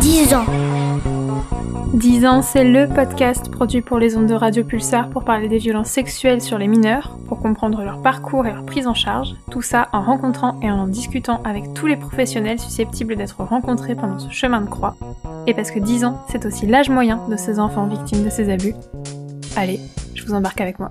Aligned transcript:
10 0.00 0.34
ans. 0.34 0.44
10 1.94 2.26
ans, 2.26 2.42
c'est 2.42 2.64
le 2.64 2.88
podcast 2.88 3.50
produit 3.50 3.80
pour 3.80 3.98
les 3.98 4.16
ondes 4.16 4.26
de 4.26 4.34
Radio 4.34 4.64
Pulsar 4.64 5.08
pour 5.08 5.24
parler 5.24 5.48
des 5.48 5.58
violences 5.58 5.88
sexuelles 5.88 6.42
sur 6.42 6.58
les 6.58 6.68
mineurs, 6.68 7.16
pour 7.26 7.40
comprendre 7.40 7.82
leur 7.82 8.02
parcours 8.02 8.46
et 8.46 8.52
leur 8.52 8.64
prise 8.64 8.86
en 8.86 8.94
charge, 8.94 9.34
tout 9.50 9.62
ça 9.62 9.88
en 9.92 10.02
rencontrant 10.02 10.58
et 10.62 10.70
en 10.70 10.86
discutant 10.86 11.40
avec 11.44 11.74
tous 11.74 11.86
les 11.86 11.96
professionnels 11.96 12.58
susceptibles 12.58 13.16
d'être 13.16 13.42
rencontrés 13.42 13.94
pendant 13.94 14.18
ce 14.18 14.30
chemin 14.30 14.60
de 14.60 14.68
croix. 14.68 14.96
Et 15.48 15.54
parce 15.54 15.70
que 15.70 15.78
10 15.78 16.04
ans, 16.04 16.20
c'est 16.28 16.44
aussi 16.44 16.66
l'âge 16.66 16.90
moyen 16.90 17.26
de 17.28 17.36
ces 17.36 17.60
enfants 17.60 17.86
victimes 17.86 18.24
de 18.24 18.30
ces 18.30 18.50
abus. 18.50 18.74
Allez, 19.56 19.80
je 20.14 20.24
vous 20.24 20.34
embarque 20.34 20.60
avec 20.60 20.78
moi. 20.78 20.88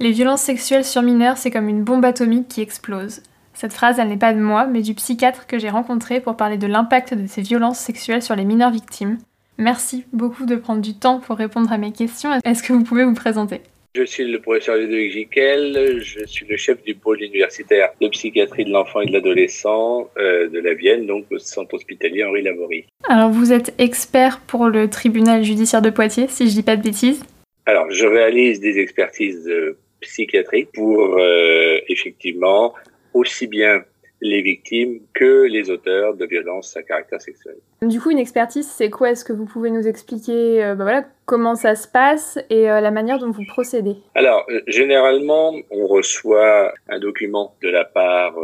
Les 0.00 0.12
violences 0.12 0.42
sexuelles 0.42 0.84
sur 0.84 1.02
mineurs, 1.02 1.36
c'est 1.36 1.50
comme 1.50 1.68
une 1.68 1.84
bombe 1.84 2.04
atomique 2.04 2.48
qui 2.48 2.60
explose. 2.60 3.20
Cette 3.52 3.72
phrase, 3.72 3.98
elle 3.98 4.08
n'est 4.08 4.16
pas 4.16 4.32
de 4.32 4.40
moi, 4.40 4.66
mais 4.66 4.80
du 4.80 4.94
psychiatre 4.94 5.46
que 5.46 5.58
j'ai 5.58 5.70
rencontré 5.70 6.20
pour 6.20 6.36
parler 6.36 6.56
de 6.56 6.66
l'impact 6.66 7.14
de 7.14 7.26
ces 7.26 7.42
violences 7.42 7.80
sexuelles 7.80 8.22
sur 8.22 8.36
les 8.36 8.44
mineurs 8.44 8.70
victimes. 8.70 9.18
Merci 9.58 10.04
beaucoup 10.12 10.46
de 10.46 10.54
prendre 10.54 10.80
du 10.80 10.94
temps 10.94 11.18
pour 11.18 11.36
répondre 11.36 11.72
à 11.72 11.78
mes 11.78 11.92
questions. 11.92 12.30
Est-ce 12.44 12.62
que 12.62 12.72
vous 12.72 12.84
pouvez 12.84 13.04
vous 13.04 13.14
présenter? 13.14 13.60
Je 13.94 14.04
suis 14.04 14.24
le 14.24 14.38
professeur 14.40 14.76
Ludovic 14.76 15.12
Jiquel, 15.12 16.00
je 16.02 16.24
suis 16.26 16.46
le 16.46 16.56
chef 16.58 16.82
du 16.84 16.94
pôle 16.94 17.22
universitaire 17.22 17.88
de 18.00 18.08
psychiatrie 18.08 18.66
de 18.66 18.70
l'enfant 18.70 19.00
et 19.00 19.06
de 19.06 19.12
l'adolescent 19.12 20.10
euh, 20.18 20.46
de 20.48 20.58
la 20.58 20.74
Vienne, 20.74 21.06
donc 21.06 21.24
au 21.30 21.38
centre 21.38 21.74
hospitalier 21.74 22.22
Henri 22.22 22.42
Laborie. 22.42 22.84
Alors 23.08 23.30
vous 23.30 23.50
êtes 23.50 23.74
expert 23.78 24.40
pour 24.46 24.68
le 24.68 24.90
tribunal 24.90 25.42
judiciaire 25.42 25.80
de 25.80 25.88
Poitiers, 25.88 26.28
si 26.28 26.48
je 26.48 26.52
dis 26.52 26.62
pas 26.62 26.76
de 26.76 26.82
bêtises? 26.82 27.24
Alors 27.64 27.90
je 27.90 28.06
réalise 28.06 28.60
des 28.60 28.78
expertises 28.78 29.48
euh, 29.48 29.78
psychiatriques 30.00 30.70
pour 30.74 31.16
euh, 31.18 31.78
effectivement 31.88 32.74
aussi 33.14 33.46
bien 33.46 33.82
les 34.20 34.42
victimes 34.42 35.00
que 35.14 35.42
les 35.42 35.70
auteurs 35.70 36.14
de 36.14 36.26
violences 36.26 36.76
à 36.76 36.82
caractère 36.82 37.20
sexuel. 37.20 37.56
Du 37.82 38.00
coup, 38.00 38.10
une 38.10 38.18
expertise, 38.18 38.66
c'est 38.68 38.90
quoi? 38.90 39.10
Est-ce 39.10 39.24
que 39.24 39.32
vous 39.32 39.44
pouvez 39.44 39.70
nous 39.70 39.86
expliquer 39.86 40.64
euh, 40.64 40.74
bah 40.74 40.84
voilà, 40.84 41.04
comment 41.26 41.54
ça 41.54 41.74
se 41.74 41.86
passe 41.86 42.38
et 42.50 42.70
euh, 42.70 42.80
la 42.80 42.90
manière 42.90 43.18
dont 43.18 43.30
vous 43.30 43.44
procédez? 43.46 43.96
Alors, 44.14 44.44
euh, 44.50 44.60
généralement, 44.66 45.54
on 45.70 45.86
reçoit 45.86 46.72
un 46.88 46.98
document 46.98 47.54
de 47.62 47.68
la 47.68 47.84
part 47.84 48.34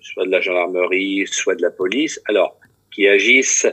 soit 0.00 0.26
de 0.26 0.30
la 0.30 0.40
gendarmerie, 0.40 1.26
soit 1.26 1.54
de 1.54 1.62
la 1.62 1.70
police, 1.70 2.20
alors 2.26 2.58
qui 2.94 3.08
agissent 3.08 3.66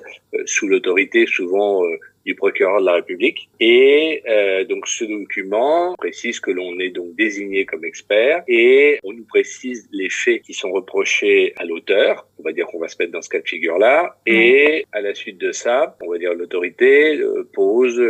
sous 0.45 0.67
l'autorité 0.67 1.25
souvent 1.25 1.83
du 2.25 2.35
procureur 2.35 2.79
de 2.81 2.85
la 2.85 2.93
République. 2.93 3.49
Et 3.59 4.23
euh, 4.27 4.63
donc 4.65 4.87
ce 4.87 5.05
document 5.05 5.95
précise 5.97 6.39
que 6.39 6.51
l'on 6.51 6.79
est 6.79 6.89
donc 6.89 7.15
désigné 7.15 7.65
comme 7.65 7.85
expert 7.85 8.43
et 8.47 8.99
on 9.03 9.13
nous 9.13 9.25
précise 9.25 9.87
les 9.91 10.09
faits 10.09 10.41
qui 10.43 10.53
sont 10.53 10.71
reprochés 10.71 11.53
à 11.57 11.65
l'auteur. 11.65 12.27
On 12.39 12.43
va 12.43 12.51
dire 12.51 12.65
qu'on 12.67 12.79
va 12.79 12.87
se 12.87 12.95
mettre 12.99 13.11
dans 13.11 13.21
ce 13.21 13.29
cas 13.29 13.39
de 13.39 13.47
figure-là. 13.47 14.17
Et 14.25 14.85
à 14.91 15.01
la 15.01 15.13
suite 15.13 15.37
de 15.37 15.51
ça, 15.51 15.97
on 16.01 16.11
va 16.11 16.17
dire 16.17 16.33
l'autorité 16.33 17.17
euh, 17.17 17.47
pose 17.53 18.01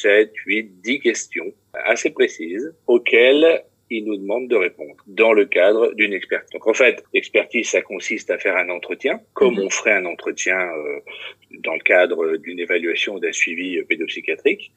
7, 0.00 0.32
8, 0.46 0.80
10 0.82 1.00
questions 1.00 1.52
assez 1.74 2.10
précises 2.10 2.74
auxquelles 2.86 3.62
il 3.92 4.06
nous 4.06 4.16
demande 4.16 4.48
de 4.48 4.56
répondre 4.56 4.96
dans 5.06 5.32
le 5.34 5.44
cadre 5.44 5.92
d'une 5.94 6.14
expertise. 6.14 6.50
Donc 6.52 6.66
en 6.66 6.72
fait, 6.72 7.04
l'expertise, 7.12 7.68
ça 7.68 7.82
consiste 7.82 8.30
à 8.30 8.38
faire 8.38 8.56
un 8.56 8.70
entretien, 8.70 9.20
comme 9.34 9.56
mhm. 9.56 9.64
on 9.64 9.70
ferait 9.70 9.92
un 9.92 10.06
entretien 10.06 10.58
euh, 10.58 11.00
dans 11.60 11.74
le 11.74 11.80
cadre 11.80 12.36
d'une 12.38 12.58
évaluation 12.58 13.14
ou 13.14 13.20
d'un 13.20 13.32
suivi 13.32 13.78
euh, 13.78 13.84
pédopsychiatrique. 13.84 14.72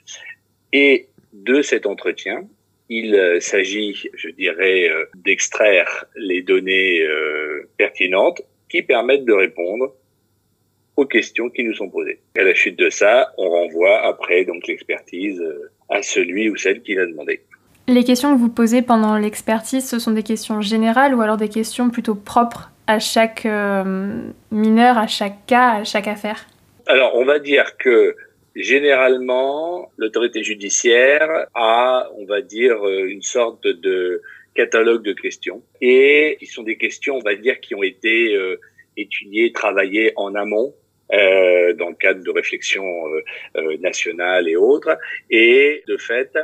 Et 0.74 1.08
de 1.32 1.62
cet 1.62 1.86
entretien, 1.86 2.46
il 2.90 3.16
euh, 3.16 3.40
s'agit, 3.40 4.10
je 4.14 4.30
dirais, 4.30 4.90
d'extraire 5.16 6.06
les 6.18 6.42
données 6.42 7.08
pertinentes 7.78 8.42
qui 8.70 8.82
permettent 8.82 9.26
de 9.26 9.34
répondre 9.34 9.96
aux 10.98 11.06
questions 11.06 11.50
qui 11.50 11.64
nous 11.64 11.74
sont 11.74 11.90
posées. 11.90 12.20
À 12.38 12.44
la 12.44 12.54
suite 12.54 12.78
de 12.78 12.90
ça, 12.90 13.34
on 13.38 13.50
renvoie 13.50 14.00
après 14.06 14.44
donc 14.46 14.68
l'expertise 14.68 15.42
à 15.90 16.02
celui 16.02 16.50
ou 16.50 16.58
celle 16.58 16.82
qui 16.82 16.96
l'a 16.96 17.06
demandé. 17.06 17.42
Les 17.88 18.04
questions 18.04 18.34
que 18.34 18.40
vous 18.40 18.50
posez 18.50 18.82
pendant 18.82 19.16
l'expertise, 19.18 19.88
ce 19.88 20.00
sont 20.00 20.12
des 20.12 20.24
questions 20.24 20.60
générales 20.60 21.14
ou 21.14 21.22
alors 21.22 21.38
des 21.38 21.50
questions 21.50 21.92
plutôt 21.92 22.16
propres 22.16 22.72
à 22.88 23.00
chaque 23.00 23.46
euh, 23.46 24.22
mineur, 24.52 24.98
à 24.98 25.08
chaque 25.08 25.46
cas, 25.46 25.72
à 25.72 25.84
chaque 25.84 26.08
affaire? 26.08 26.48
Alors, 26.88 27.16
on 27.16 27.26
va 27.26 27.40
dire 27.40 27.78
que 27.78 28.16
généralement, 28.56 29.92
l'autorité 29.98 30.44
judiciaire 30.44 31.48
a, 31.54 32.10
on 32.18 32.26
va 32.26 32.42
dire, 32.42 32.86
euh, 32.88 33.08
une 33.08 33.22
sorte 33.22 33.68
de 33.68 34.22
catalogue 34.56 35.04
de 35.04 35.14
questions 35.14 35.62
et 35.82 36.38
qui 36.40 36.46
sont 36.46 36.64
des 36.64 36.78
questions, 36.78 37.18
on 37.18 37.24
va 37.24 37.36
dire, 37.36 37.60
qui 37.60 37.76
ont 37.76 37.84
été 37.84 38.34
euh, 38.36 38.60
étudiées, 38.96 39.52
travaillées 39.52 40.14
en 40.16 40.34
amont 40.34 40.74
euh, 41.12 41.74
dans 41.74 41.90
le 41.90 41.96
cadre 41.96 42.24
de 42.24 42.32
réflexions 42.32 43.04
nationales 43.80 44.48
et 44.48 44.56
autres. 44.56 44.98
Et 45.30 45.84
de 45.88 45.98
fait, 45.98 46.38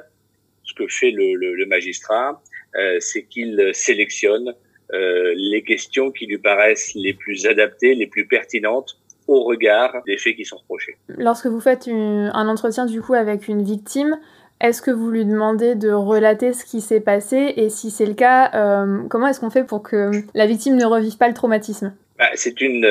ce 0.71 0.83
que 0.83 0.87
fait 0.87 1.11
le, 1.11 1.35
le, 1.35 1.65
magistrat, 1.65 2.41
euh, 2.75 2.97
c'est 2.99 3.23
qu'il 3.23 3.71
sélectionne 3.73 4.53
euh, 4.93 5.33
les 5.35 5.63
questions 5.63 6.11
qui 6.11 6.25
lui 6.25 6.37
paraissent 6.37 6.93
les 6.95 7.13
plus 7.13 7.45
adaptées, 7.45 7.93
les 7.95 8.07
plus 8.07 8.27
pertinentes 8.27 8.97
au 9.27 9.43
regard 9.43 10.01
des 10.05 10.17
faits 10.17 10.35
qui 10.35 10.45
sont 10.45 10.57
reprochés. 10.57 10.97
Lorsque 11.07 11.47
vous 11.47 11.61
faites 11.61 11.87
un 11.87 12.47
entretien 12.47 12.85
du 12.85 13.01
coup 13.01 13.13
avec 13.13 13.47
une 13.47 13.63
victime, 13.63 14.17
est-ce 14.59 14.81
que 14.81 14.91
vous 14.91 15.09
lui 15.09 15.25
demandez 15.25 15.75
de 15.75 15.91
relater 15.91 16.53
ce 16.53 16.65
qui 16.65 16.81
s'est 16.81 16.99
passé? 16.99 17.53
Et 17.55 17.69
si 17.69 17.91
c'est 17.91 18.05
le 18.05 18.13
cas, 18.13 18.51
euh, 18.53 19.03
comment 19.09 19.27
est-ce 19.27 19.39
qu'on 19.39 19.49
fait 19.49 19.63
pour 19.63 19.83
que 19.83 20.11
la 20.33 20.45
victime 20.45 20.75
ne 20.75 20.85
revive 20.85 21.17
pas 21.17 21.27
le 21.27 21.33
traumatisme? 21.33 21.95
Bah, 22.17 22.25
C'est 22.35 22.59
une 22.61 22.85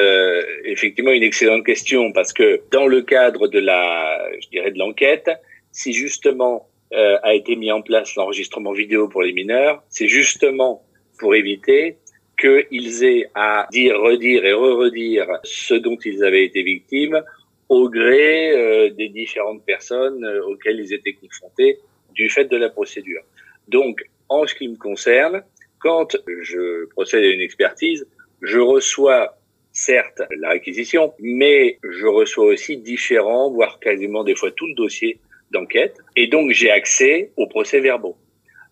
effectivement 0.65 1.13
une 1.13 1.23
excellente 1.23 1.65
question 1.65 2.13
parce 2.13 2.33
que 2.33 2.61
dans 2.71 2.87
le 2.87 3.03
cadre 3.03 3.49
de 3.49 3.59
la, 3.59 4.19
je 4.41 4.49
dirais 4.49 4.71
de 4.71 4.79
l'enquête, 4.79 5.31
si 5.73 5.93
justement 5.93 6.70
euh, 6.93 7.19
a 7.23 7.35
été 7.35 7.57
mis 7.57 7.71
en 7.71 7.83
place 7.83 8.17
l'enregistrement 8.17 8.73
vidéo 8.73 9.09
pour 9.09 9.23
les 9.23 9.33
mineurs, 9.33 9.83
c'est 9.89 10.09
justement 10.09 10.85
pour 11.19 11.35
éviter 11.35 11.99
qu'ils 12.41 13.05
aient 13.05 13.31
à 13.35 13.69
dire, 13.71 14.01
redire 14.01 14.45
et 14.45 14.53
re-redire 14.53 15.27
ce 15.45 15.75
dont 15.75 15.99
ils 16.05 16.25
avaient 16.25 16.45
été 16.45 16.63
victimes 16.63 17.23
au 17.69 17.89
gré 17.89 18.51
euh, 18.51 18.91
des 18.91 19.09
différentes 19.09 19.65
personnes 19.65 20.25
euh, 20.25 20.45
auxquelles 20.47 20.81
ils 20.81 20.93
étaient 20.93 21.13
confrontés 21.13 21.79
du 22.13 22.29
fait 22.29 22.47
de 22.47 22.57
la 22.57 22.71
procédure. 22.71 23.23
Donc, 23.69 24.03
en 24.29 24.47
ce 24.47 24.55
qui 24.55 24.67
me 24.67 24.77
concerne, 24.77 25.45
quand 25.79 26.17
je 26.27 26.87
procède 26.87 27.23
à 27.23 27.29
une 27.29 27.41
expertise, 27.41 28.07
je 28.43 28.59
reçois 28.59 29.37
certes 29.73 30.23
la 30.37 30.51
réquisition, 30.51 31.15
mais 31.21 31.79
je 31.85 32.07
reçois 32.07 32.47
aussi 32.47 32.77
différents, 32.79 33.51
voire 33.51 33.79
quasiment 33.79 34.25
des 34.25 34.35
fois 34.35 34.51
tout 34.51 34.67
le 34.67 34.75
dossier 34.75 35.21
d'enquête 35.51 35.99
et 36.17 36.27
donc 36.27 36.53
j'ai 36.53 36.71
accès 36.71 37.33
aux 37.37 37.47
procès-verbaux. 37.47 38.17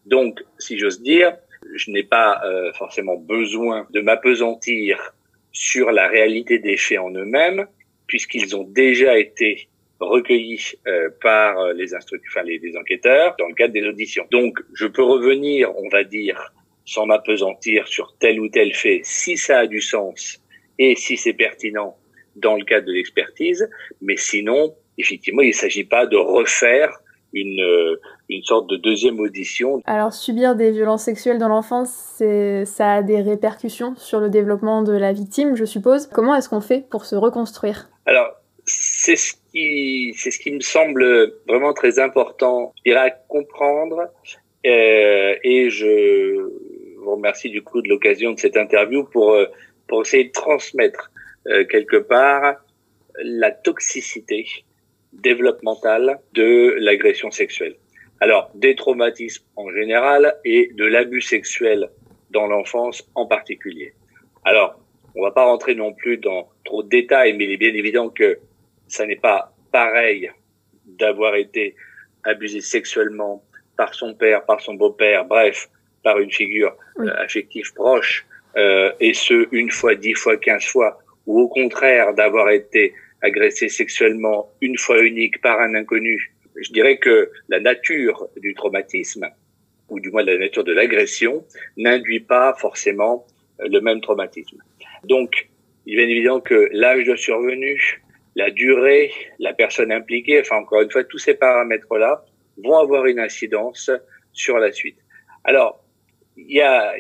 Donc, 0.06 0.42
si 0.58 0.78
j'ose 0.78 1.02
dire, 1.02 1.36
je 1.74 1.90
n'ai 1.90 2.02
pas 2.02 2.40
euh, 2.44 2.72
forcément 2.72 3.16
besoin 3.16 3.86
de 3.90 4.00
m'apesantir 4.00 5.14
sur 5.52 5.90
la 5.90 6.08
réalité 6.08 6.58
des 6.58 6.76
faits 6.76 6.98
en 6.98 7.10
eux-mêmes, 7.10 7.66
puisqu'ils 8.06 8.56
ont 8.56 8.64
déjà 8.64 9.18
été 9.18 9.68
recueillis 10.00 10.72
euh, 10.86 11.10
par 11.20 11.58
euh, 11.58 11.72
les, 11.72 11.94
enfin, 11.94 12.42
les, 12.44 12.58
les 12.58 12.76
enquêteurs 12.76 13.34
dans 13.38 13.48
le 13.48 13.54
cadre 13.54 13.74
des 13.74 13.84
auditions. 13.84 14.26
Donc, 14.30 14.60
je 14.74 14.86
peux 14.86 15.02
revenir, 15.02 15.76
on 15.76 15.88
va 15.88 16.04
dire, 16.04 16.52
sans 16.84 17.06
m'apesantir 17.06 17.86
sur 17.88 18.16
tel 18.18 18.40
ou 18.40 18.48
tel 18.48 18.72
fait, 18.72 19.00
si 19.04 19.36
ça 19.36 19.58
a 19.58 19.66
du 19.66 19.80
sens 19.80 20.40
et 20.78 20.94
si 20.96 21.16
c'est 21.16 21.34
pertinent 21.34 21.98
dans 22.36 22.56
le 22.56 22.64
cadre 22.64 22.86
de 22.86 22.92
l'expertise, 22.92 23.68
mais 24.00 24.16
sinon, 24.16 24.74
effectivement, 24.98 25.42
il 25.42 25.48
ne 25.48 25.52
s'agit 25.52 25.84
pas 25.84 26.06
de 26.06 26.16
refaire 26.16 26.90
une, 27.32 27.60
euh, 27.60 28.00
une 28.28 28.42
sorte 28.42 28.68
de 28.68 28.76
deuxième 28.76 29.20
audition. 29.20 29.80
Alors, 29.84 30.12
subir 30.12 30.54
des 30.56 30.70
violences 30.70 31.04
sexuelles 31.04 31.38
dans 31.38 31.48
l'enfance, 31.48 32.22
ça 32.64 32.92
a 32.92 33.02
des 33.02 33.20
répercussions 33.20 33.94
sur 33.96 34.20
le 34.20 34.30
développement 34.30 34.82
de 34.82 34.92
la 34.92 35.12
victime, 35.12 35.54
je 35.54 35.64
suppose. 35.64 36.06
Comment 36.06 36.34
est-ce 36.34 36.48
qu'on 36.48 36.60
fait 36.60 36.88
pour 36.90 37.04
se 37.04 37.16
reconstruire? 37.16 37.88
Alors, 38.06 38.28
c'est 38.64 39.16
ce 39.16 39.34
qui, 39.52 40.14
c'est 40.16 40.30
ce 40.30 40.38
qui 40.38 40.52
me 40.52 40.60
semble 40.60 41.32
vraiment 41.46 41.72
très 41.72 41.98
important, 41.98 42.72
je 42.78 42.90
dirais, 42.90 43.06
à 43.06 43.10
comprendre. 43.10 44.08
Euh, 44.66 45.34
et 45.42 45.70
je 45.70 46.50
vous 46.98 47.14
remercie 47.14 47.50
du 47.50 47.62
coup 47.62 47.80
de 47.80 47.88
l'occasion 47.88 48.32
de 48.32 48.38
cette 48.38 48.56
interview 48.56 49.04
pour, 49.04 49.32
euh, 49.32 49.46
pour 49.86 50.02
essayer 50.02 50.24
de 50.24 50.32
transmettre 50.32 51.10
euh, 51.46 51.64
quelque 51.64 51.96
part 51.96 52.56
la 53.22 53.50
toxicité 53.50 54.46
développementale 55.18 56.20
de 56.32 56.76
l'agression 56.78 57.30
sexuelle. 57.30 57.76
Alors, 58.20 58.50
des 58.54 58.74
traumatismes 58.74 59.44
en 59.56 59.70
général 59.70 60.36
et 60.44 60.70
de 60.74 60.84
l'abus 60.84 61.22
sexuel 61.22 61.88
dans 62.30 62.46
l'enfance 62.46 63.08
en 63.14 63.26
particulier. 63.26 63.94
Alors, 64.44 64.80
on 65.14 65.22
va 65.22 65.30
pas 65.30 65.44
rentrer 65.44 65.74
non 65.74 65.92
plus 65.92 66.16
dans 66.18 66.48
trop 66.64 66.82
de 66.82 66.88
détails, 66.88 67.36
mais 67.36 67.44
il 67.44 67.52
est 67.52 67.56
bien 67.56 67.74
évident 67.74 68.08
que 68.08 68.38
ça 68.88 69.06
n'est 69.06 69.16
pas 69.16 69.52
pareil 69.72 70.30
d'avoir 70.84 71.34
été 71.36 71.74
abusé 72.24 72.60
sexuellement 72.60 73.42
par 73.76 73.94
son 73.94 74.14
père, 74.14 74.44
par 74.44 74.60
son 74.60 74.74
beau-père, 74.74 75.24
bref, 75.24 75.68
par 76.02 76.18
une 76.18 76.32
figure 76.32 76.74
euh, 76.98 77.10
affective 77.18 77.72
proche, 77.74 78.26
euh, 78.56 78.92
et 78.98 79.14
ce, 79.14 79.46
une 79.52 79.70
fois, 79.70 79.94
dix 79.94 80.14
fois, 80.14 80.36
quinze 80.36 80.64
fois, 80.64 80.98
ou 81.26 81.40
au 81.40 81.48
contraire 81.48 82.14
d'avoir 82.14 82.50
été 82.50 82.94
agressé 83.22 83.68
sexuellement 83.68 84.50
une 84.60 84.78
fois 84.78 85.02
unique 85.02 85.40
par 85.40 85.60
un 85.60 85.74
inconnu, 85.74 86.32
je 86.56 86.72
dirais 86.72 86.98
que 86.98 87.30
la 87.48 87.60
nature 87.60 88.28
du 88.36 88.54
traumatisme, 88.54 89.28
ou 89.88 90.00
du 90.00 90.10
moins 90.10 90.22
la 90.22 90.36
nature 90.36 90.64
de 90.64 90.72
l'agression, 90.72 91.44
n'induit 91.76 92.20
pas 92.20 92.54
forcément 92.54 93.26
euh, 93.60 93.68
le 93.68 93.80
même 93.80 94.00
traumatisme. 94.00 94.58
Donc, 95.04 95.48
il 95.86 95.94
est 95.94 96.06
bien 96.06 96.08
évident 96.08 96.40
que 96.40 96.68
l'âge 96.72 97.06
de 97.06 97.16
survenue, 97.16 98.02
la 98.36 98.50
durée, 98.50 99.10
la 99.38 99.52
personne 99.52 99.90
impliquée, 99.90 100.40
enfin 100.40 100.56
encore 100.56 100.82
une 100.82 100.90
fois, 100.90 101.04
tous 101.04 101.18
ces 101.18 101.34
paramètres-là 101.34 102.24
vont 102.58 102.78
avoir 102.78 103.06
une 103.06 103.20
incidence 103.20 103.90
sur 104.32 104.58
la 104.58 104.70
suite. 104.72 104.98
Alors, 105.44 105.82
il 106.36 106.52
y 106.52 106.60
a 106.60 106.94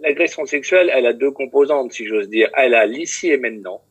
l'agression 0.00 0.46
sexuelle, 0.46 0.90
elle 0.94 1.06
a 1.06 1.12
deux 1.12 1.30
composantes, 1.30 1.92
si 1.92 2.06
j'ose 2.06 2.28
dire. 2.28 2.48
Elle 2.56 2.74
a 2.74 2.86
l'ici 2.86 3.30
et 3.30 3.36
maintenant, 3.36 3.82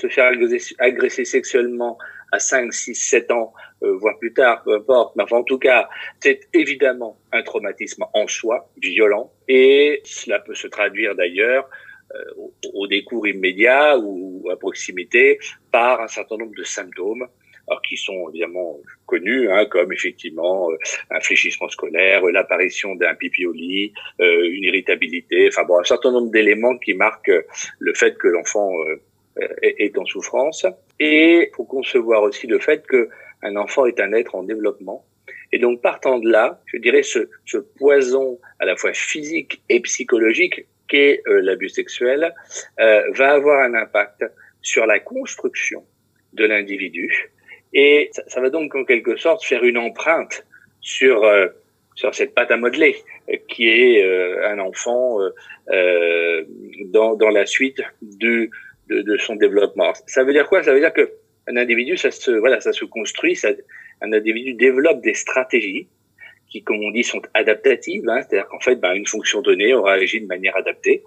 se 0.00 0.08
faire 0.08 0.32
agresser, 0.78 1.24
sexuellement 1.24 1.98
à 2.32 2.38
5, 2.38 2.72
6, 2.72 2.94
7 2.94 3.30
ans, 3.32 3.52
euh, 3.82 3.96
voire 3.96 4.18
plus 4.18 4.32
tard, 4.32 4.62
peu 4.62 4.74
importe. 4.74 5.16
Mais 5.16 5.24
enfin, 5.24 5.38
en 5.38 5.42
tout 5.42 5.58
cas, 5.58 5.88
c'est 6.20 6.48
évidemment 6.54 7.18
un 7.32 7.42
traumatisme 7.42 8.04
en 8.14 8.26
soi, 8.26 8.70
violent, 8.80 9.32
et 9.48 10.00
cela 10.04 10.38
peut 10.38 10.54
se 10.54 10.68
traduire 10.68 11.14
d'ailleurs 11.14 11.68
euh, 12.14 12.22
au, 12.36 12.54
au, 12.74 12.86
décours 12.86 13.26
immédiat 13.26 13.98
ou 13.98 14.48
à 14.50 14.56
proximité 14.56 15.38
par 15.70 16.00
un 16.00 16.08
certain 16.08 16.36
nombre 16.36 16.54
de 16.56 16.64
symptômes 16.64 17.26
alors 17.70 17.82
qui 17.82 17.96
sont 17.96 18.28
évidemment 18.30 18.78
connus, 19.06 19.50
hein, 19.50 19.64
comme 19.66 19.92
effectivement 19.92 20.70
euh, 20.70 20.76
un 21.10 21.20
fléchissement 21.20 21.68
scolaire, 21.68 22.22
l'apparition 22.24 22.96
d'un 22.96 23.14
pipi 23.14 23.46
au 23.46 23.52
lit, 23.52 23.92
euh, 24.20 24.50
une 24.50 24.64
irritabilité, 24.64 25.48
enfin 25.48 25.64
bon, 25.64 25.78
un 25.78 25.84
certain 25.84 26.10
nombre 26.10 26.30
d'éléments 26.30 26.76
qui 26.78 26.94
marquent 26.94 27.32
le 27.78 27.94
fait 27.94 28.18
que 28.18 28.28
l'enfant 28.28 28.72
euh, 29.38 29.48
est 29.62 29.96
en 29.98 30.04
souffrance. 30.04 30.66
Et 30.98 31.50
faut 31.54 31.64
concevoir 31.64 32.22
aussi 32.22 32.46
le 32.46 32.58
fait 32.58 32.86
que 32.86 33.08
un 33.42 33.56
enfant 33.56 33.86
est 33.86 34.00
un 34.00 34.12
être 34.12 34.34
en 34.34 34.42
développement. 34.42 35.04
Et 35.52 35.58
donc 35.58 35.80
partant 35.82 36.18
de 36.18 36.28
là, 36.28 36.60
je 36.66 36.76
dirais 36.78 37.02
ce, 37.02 37.28
ce 37.44 37.58
poison 37.58 38.38
à 38.58 38.66
la 38.66 38.76
fois 38.76 38.92
physique 38.92 39.62
et 39.68 39.80
psychologique 39.80 40.66
qu'est 40.88 41.22
l'abus 41.26 41.70
sexuel 41.70 42.34
va 42.76 43.32
avoir 43.32 43.60
un 43.60 43.74
impact 43.74 44.24
sur 44.60 44.86
la 44.86 44.98
construction 45.00 45.84
de 46.32 46.44
l'individu 46.44 47.30
et 47.72 48.10
ça, 48.12 48.40
va 48.40 48.50
donc 48.50 48.74
en 48.74 48.84
quelque 48.84 49.16
sorte 49.16 49.44
faire 49.44 49.62
une 49.62 49.78
empreinte 49.78 50.44
sur 50.80 51.24
euh, 51.24 51.46
sur 51.94 52.14
cette 52.14 52.34
pâte 52.34 52.50
à 52.50 52.56
modeler 52.56 52.96
euh, 53.28 53.36
qui 53.48 53.68
est 53.68 54.04
euh, 54.04 54.48
un 54.48 54.58
enfant 54.58 55.18
dans 56.86 57.14
dans 57.14 57.30
la 57.30 57.46
suite 57.46 57.80
de, 58.02 58.50
de, 58.90 59.16
son 59.18 59.36
développement. 59.36 59.92
Ça 60.06 60.24
veut 60.24 60.32
dire 60.32 60.48
quoi? 60.48 60.62
Ça 60.62 60.72
veut 60.72 60.80
dire 60.80 60.92
que 60.92 61.12
un 61.46 61.56
individu, 61.56 61.96
ça 61.96 62.10
se 62.10 62.30
voilà, 62.30 62.60
ça 62.60 62.72
se 62.72 62.84
construit. 62.84 63.36
Ça, 63.36 63.50
un 64.02 64.12
individu 64.12 64.54
développe 64.54 65.00
des 65.02 65.14
stratégies 65.14 65.88
qui, 66.48 66.62
comme 66.62 66.82
on 66.82 66.90
dit, 66.90 67.04
sont 67.04 67.22
adaptatives. 67.34 68.08
Hein, 68.08 68.22
C'est-à-dire 68.22 68.48
qu'en 68.48 68.60
fait, 68.60 68.76
ben, 68.76 68.92
une 68.94 69.06
fonction 69.06 69.40
donnée, 69.40 69.74
on 69.74 69.82
réagit 69.82 70.20
de 70.20 70.26
manière 70.26 70.56
adaptée. 70.56 71.02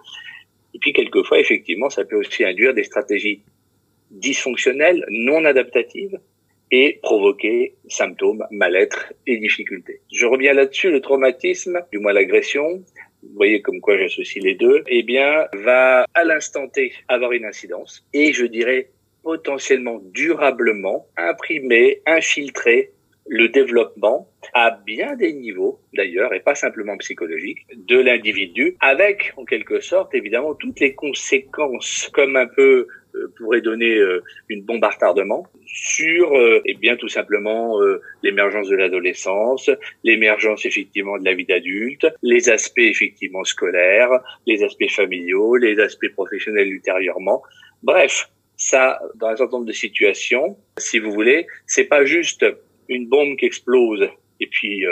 Et 0.73 0.79
puis 0.79 0.93
quelquefois, 0.93 1.39
effectivement, 1.39 1.89
ça 1.89 2.05
peut 2.05 2.15
aussi 2.15 2.43
induire 2.43 2.73
des 2.73 2.83
stratégies 2.83 3.41
dysfonctionnelles, 4.09 5.05
non 5.09 5.45
adaptatives, 5.45 6.17
et 6.71 6.99
provoquer 7.03 7.75
symptômes, 7.87 8.47
mal-être 8.49 9.13
et 9.27 9.37
difficultés. 9.37 10.01
Je 10.11 10.25
reviens 10.25 10.53
là-dessus, 10.53 10.89
le 10.89 11.01
traumatisme, 11.01 11.79
du 11.91 11.99
moins 11.99 12.13
l'agression, 12.13 12.83
vous 13.23 13.35
voyez 13.35 13.61
comme 13.61 13.81
quoi 13.81 13.97
j'associe 13.97 14.43
les 14.43 14.55
deux, 14.55 14.83
eh 14.87 15.03
bien, 15.03 15.47
va 15.53 16.05
à 16.13 16.23
l'instant 16.23 16.67
T 16.67 16.93
avoir 17.07 17.31
une 17.31 17.45
incidence 17.45 18.05
et 18.13 18.33
je 18.33 18.45
dirais 18.45 18.89
potentiellement 19.23 20.01
durablement 20.13 21.07
imprimer, 21.17 22.01
infiltrer 22.05 22.91
le 23.27 23.47
développement 23.47 24.27
à 24.53 24.71
bien 24.85 25.15
des 25.15 25.33
niveaux, 25.33 25.79
d'ailleurs, 25.93 26.33
et 26.33 26.41
pas 26.41 26.55
simplement 26.55 26.97
psychologique, 26.97 27.59
de 27.73 27.97
l'individu, 27.97 28.75
avec, 28.81 29.33
en 29.37 29.45
quelque 29.45 29.79
sorte, 29.79 30.13
évidemment, 30.13 30.53
toutes 30.55 30.81
les 30.81 30.93
conséquences, 30.93 32.09
comme 32.13 32.35
un 32.35 32.47
peu 32.47 32.87
pourrait 33.37 33.61
donner 33.61 33.95
euh, 33.97 34.23
une 34.49 34.63
bombe 34.63 34.83
à 34.83 34.89
retardement 34.89 35.47
sur 35.65 36.35
euh, 36.35 36.61
eh 36.65 36.73
bien 36.75 36.95
tout 36.95 37.07
simplement 37.07 37.79
l'émergence 38.21 38.69
de 38.69 38.75
l'adolescence, 38.75 39.69
l'émergence 40.03 40.65
effectivement 40.65 41.17
de 41.17 41.25
la 41.25 41.33
vie 41.33 41.45
d'adulte, 41.45 42.07
les 42.21 42.49
aspects 42.49 42.79
effectivement 42.79 43.43
scolaires, 43.43 44.11
les 44.45 44.63
aspects 44.63 44.89
familiaux, 44.89 45.55
les 45.55 45.79
aspects 45.79 46.09
professionnels 46.13 46.67
ultérieurement. 46.67 47.41
Bref, 47.81 48.29
ça 48.57 49.01
dans 49.15 49.27
un 49.27 49.35
certain 49.35 49.57
nombre 49.57 49.67
de 49.67 49.73
situations, 49.73 50.57
si 50.77 50.99
vous 50.99 51.11
voulez, 51.11 51.47
c'est 51.65 51.85
pas 51.85 52.05
juste 52.05 52.45
une 52.89 53.07
bombe 53.07 53.37
qui 53.37 53.45
explose 53.45 54.09
et 54.39 54.47
puis 54.47 54.85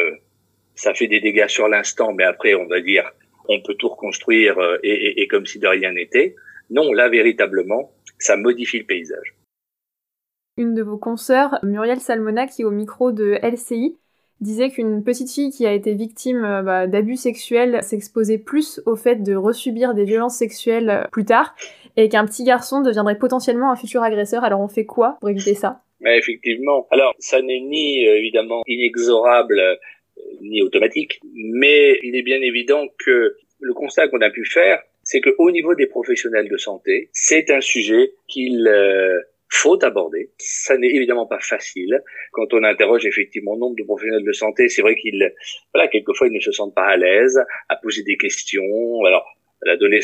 ça 0.75 0.93
fait 0.93 1.07
des 1.07 1.19
dégâts 1.19 1.47
sur 1.47 1.67
l'instant, 1.67 2.13
mais 2.13 2.23
après 2.23 2.55
on 2.55 2.65
va 2.65 2.81
dire 2.81 3.11
on 3.49 3.61
peut 3.61 3.75
tout 3.75 3.89
reconstruire 3.89 4.57
et, 4.83 4.89
et, 4.89 5.21
et 5.21 5.27
comme 5.27 5.45
si 5.45 5.59
de 5.59 5.67
rien 5.67 5.91
n'était. 5.91 6.35
Non, 6.71 6.93
là 6.93 7.09
véritablement, 7.09 7.91
ça 8.21 8.37
modifie 8.37 8.79
le 8.79 8.85
paysage. 8.85 9.35
Une 10.57 10.75
de 10.75 10.83
vos 10.83 10.97
consoeurs, 10.97 11.59
Muriel 11.63 11.99
Salmona, 11.99 12.45
qui 12.47 12.61
est 12.61 12.65
au 12.65 12.71
micro 12.71 13.11
de 13.11 13.39
LCI, 13.41 13.97
disait 14.41 14.69
qu'une 14.69 15.03
petite 15.03 15.31
fille 15.31 15.51
qui 15.51 15.65
a 15.65 15.73
été 15.73 15.93
victime 15.93 16.43
euh, 16.43 16.61
bah, 16.63 16.87
d'abus 16.87 17.15
sexuels 17.15 17.81
s'exposait 17.83 18.39
plus 18.39 18.81
au 18.85 18.95
fait 18.95 19.23
de 19.23 19.35
resubir 19.35 19.93
des 19.93 20.03
violences 20.03 20.35
sexuelles 20.35 20.89
euh, 20.89 21.03
plus 21.11 21.25
tard 21.25 21.55
et 21.95 22.09
qu'un 22.09 22.25
petit 22.25 22.43
garçon 22.43 22.81
deviendrait 22.81 23.17
potentiellement 23.17 23.71
un 23.71 23.75
futur 23.75 24.01
agresseur. 24.01 24.43
Alors 24.43 24.59
on 24.59 24.67
fait 24.67 24.85
quoi 24.85 25.17
pour 25.19 25.29
éviter 25.29 25.53
ça? 25.53 25.81
Mais 25.99 26.17
Effectivement. 26.17 26.87
Alors 26.89 27.13
ça 27.19 27.41
n'est 27.41 27.59
ni 27.59 28.07
euh, 28.07 28.17
évidemment 28.17 28.63
inexorable 28.67 29.61
ni 30.41 30.61
automatique, 30.61 31.19
mais 31.33 31.99
il 32.03 32.15
est 32.15 32.21
bien 32.21 32.41
évident 32.41 32.87
que 32.97 33.37
le 33.59 33.73
constat 33.73 34.07
qu'on 34.07 34.21
a 34.21 34.29
pu 34.29 34.45
faire, 34.45 34.81
c'est 35.11 35.19
qu'au 35.19 35.51
niveau 35.51 35.75
des 35.75 35.87
professionnels 35.87 36.47
de 36.47 36.55
santé, 36.55 37.09
c'est 37.11 37.51
un 37.51 37.59
sujet 37.59 38.13
qu'il 38.29 38.65
euh, 38.65 39.19
faut 39.49 39.83
aborder. 39.83 40.29
Ça 40.37 40.77
n'est 40.77 40.87
évidemment 40.87 41.27
pas 41.27 41.41
facile. 41.41 42.01
Quand 42.31 42.53
on 42.53 42.63
interroge 42.63 43.05
effectivement 43.05 43.57
nombre 43.57 43.75
de 43.75 43.83
professionnels 43.83 44.23
de 44.23 44.31
santé, 44.31 44.69
c'est 44.69 44.81
vrai 44.81 44.95
qu'ils, 44.95 45.33
voilà, 45.73 45.89
quelquefois 45.89 46.27
ils 46.27 46.33
ne 46.33 46.39
se 46.39 46.53
sentent 46.53 46.73
pas 46.73 46.87
à 46.87 46.95
l'aise 46.95 47.37
à 47.67 47.75
poser 47.75 48.03
des 48.03 48.15
questions. 48.15 49.03
Alors, 49.05 49.25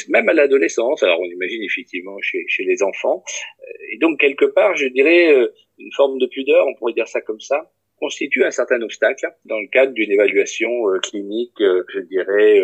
même 0.09 0.27
à 0.27 0.33
l'adolescence, 0.33 1.01
alors 1.03 1.21
on 1.21 1.31
imagine 1.31 1.63
effectivement 1.63 2.17
chez, 2.19 2.43
chez 2.49 2.65
les 2.65 2.83
enfants. 2.83 3.23
Euh, 3.61 3.93
et 3.93 3.97
donc 3.99 4.19
quelque 4.19 4.45
part, 4.45 4.75
je 4.75 4.87
dirais, 4.87 5.31
euh, 5.31 5.47
une 5.77 5.93
forme 5.95 6.19
de 6.19 6.25
pudeur, 6.25 6.67
on 6.67 6.75
pourrait 6.75 6.91
dire 6.91 7.07
ça 7.07 7.21
comme 7.21 7.39
ça, 7.39 7.71
constitue 7.97 8.43
un 8.43 8.51
certain 8.51 8.81
obstacle 8.81 9.25
dans 9.45 9.61
le 9.61 9.67
cadre 9.67 9.93
d'une 9.93 10.11
évaluation 10.11 10.69
clinique, 11.01 11.55
je 11.59 11.99
dirais, 12.01 12.61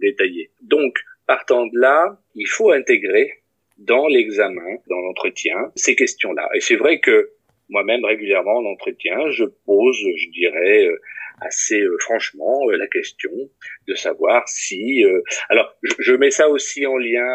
détaillée. 0.00 0.50
Donc, 0.62 0.94
Partant 1.26 1.66
de 1.66 1.78
là, 1.78 2.18
il 2.34 2.46
faut 2.46 2.72
intégrer 2.72 3.42
dans 3.78 4.06
l'examen, 4.06 4.76
dans 4.88 4.98
l'entretien, 5.00 5.72
ces 5.76 5.96
questions-là. 5.96 6.48
Et 6.54 6.60
c'est 6.60 6.76
vrai 6.76 7.00
que 7.00 7.30
moi-même, 7.72 8.04
régulièrement 8.04 8.58
en 8.58 8.66
entretien, 8.66 9.30
je 9.30 9.44
pose, 9.66 9.98
je 10.16 10.30
dirais, 10.30 10.86
euh, 10.86 10.96
assez 11.40 11.80
euh, 11.80 11.96
franchement 12.00 12.68
euh, 12.68 12.76
la 12.76 12.86
question 12.86 13.30
de 13.88 13.94
savoir 13.94 14.46
si 14.46 15.02
alors 15.48 15.74
je, 15.98 16.12
mets 16.12 16.30
ça 16.30 16.48
aussi 16.48 16.86
en 16.86 16.96
lien 16.98 17.26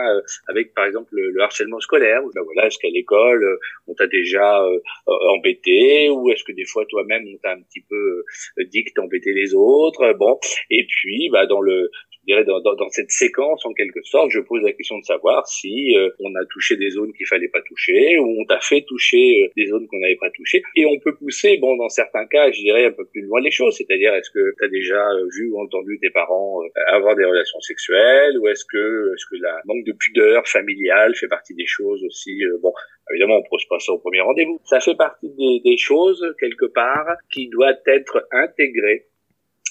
avec 0.47 0.73
par 0.73 0.85
exemple 0.85 1.09
le, 1.13 1.41
harcèlement 1.41 1.79
scolaire 1.79 2.21
ben 2.33 2.41
voilà 2.43 2.67
est-ce 2.67 2.77
qu'à 2.77 2.87
l'école 2.89 3.43
on 3.87 3.95
t'a 3.95 4.07
déjà 4.07 4.63
embêté 5.07 6.09
ou 6.09 6.29
est-ce 6.29 6.43
que 6.45 6.53
des 6.53 6.63
fois 6.65 6.85
toi-même 6.85 7.25
on 7.27 7.37
t'a 7.39 7.53
un 7.53 7.61
petit 7.61 7.81
peu 7.81 8.23
dit 8.65 8.85
que 8.85 8.93
t'embêtais 8.93 9.33
les 9.33 9.53
autres 9.55 10.13
bon 10.13 10.39
et 10.69 10.85
puis 10.87 11.29
bah 11.29 11.45
dans 11.47 11.61
le 11.61 11.89
dirais 12.27 12.43
dans, 12.43 12.59
dans, 12.61 12.75
dans, 12.75 12.89
cette 12.89 13.11
séquence 13.11 13.65
en 13.65 13.73
quelque 13.73 14.01
sorte, 14.03 14.31
je 14.31 14.39
pose 14.39 14.61
la 14.61 14.73
question 14.73 14.99
de 14.99 15.03
savoir 15.03 15.47
si 15.47 15.95
euh, 15.97 16.09
on 16.19 16.35
a 16.35 16.45
touché 16.45 16.75
des 16.75 16.89
zones 16.89 17.13
qu'il 17.13 17.25
fallait 17.25 17.47
pas 17.47 17.61
toucher 17.61 18.19
ou 18.19 18.41
on 18.41 18.45
t'a 18.45 18.59
fait 18.59 18.83
toucher 18.87 19.43
euh, 19.43 19.47
des 19.55 19.67
zones 19.67 19.87
qu'on 19.87 19.99
n'avait 19.99 20.17
pas 20.17 20.29
touchées. 20.31 20.61
Et 20.75 20.85
on 20.85 20.99
peut 20.99 21.15
pousser, 21.15 21.57
bon, 21.57 21.77
dans 21.77 21.89
certains 21.89 22.25
cas, 22.27 22.51
je 22.51 22.59
dirais 22.59 22.85
un 22.85 22.91
peu 22.91 23.05
plus 23.05 23.21
loin 23.21 23.39
les 23.41 23.51
choses, 23.51 23.75
c'est-à-dire 23.77 24.13
est-ce 24.13 24.29
que 24.31 24.53
tu 24.59 24.65
as 24.65 24.67
déjà 24.67 25.09
euh, 25.09 25.27
vu 25.35 25.49
ou 25.51 25.59
entendu 25.59 25.97
tes 26.01 26.09
parents 26.09 26.61
avoir 26.87 27.15
des 27.15 27.25
relations 27.25 27.59
sexuelles 27.61 28.37
ou 28.39 28.47
est-ce 28.47 28.65
que 28.65 29.13
est-ce 29.13 29.25
que 29.29 29.41
la 29.41 29.61
manque 29.65 29.85
de 29.85 29.93
pudeur 29.93 30.47
familiale 30.47 31.15
fait 31.15 31.27
partie 31.27 31.55
des 31.55 31.65
choses 31.65 32.03
aussi 32.03 32.39
bon 32.61 32.73
Évidemment, 33.11 33.35
on 33.37 33.43
ne 33.43 33.49
pose 33.49 33.65
pas 33.69 33.79
ça 33.79 33.93
au 33.93 33.99
premier 33.99 34.19
rendez-vous. 34.19 34.59
Ça 34.65 34.81
fait 34.81 34.95
partie 34.95 35.29
des, 35.29 35.61
des 35.63 35.77
choses, 35.77 36.35
quelque 36.39 36.65
part, 36.65 37.07
qui 37.31 37.47
doivent 37.47 37.79
être 37.85 38.27
intégrées 38.31 39.05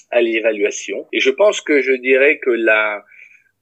à 0.09 0.21
l'évaluation. 0.21 1.07
Et 1.13 1.19
je 1.19 1.29
pense 1.29 1.61
que 1.61 1.81
je 1.81 1.93
dirais 1.93 2.39
que 2.39 2.49
la, 2.49 3.03